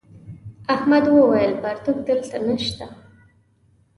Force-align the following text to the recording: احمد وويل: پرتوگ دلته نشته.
احمد 0.75 1.05
وويل: 1.07 1.53
پرتوگ 1.63 1.95
دلته 2.07 2.39
نشته. 2.47 2.85